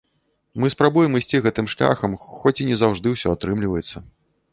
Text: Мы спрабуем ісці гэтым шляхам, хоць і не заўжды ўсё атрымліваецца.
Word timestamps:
Мы 0.61 0.67
спрабуем 0.75 1.17
ісці 1.19 1.41
гэтым 1.47 1.65
шляхам, 1.73 2.15
хоць 2.39 2.55
і 2.65 2.67
не 2.71 2.79
заўжды 2.85 3.13
ўсё 3.17 3.27
атрымліваецца. 3.35 3.97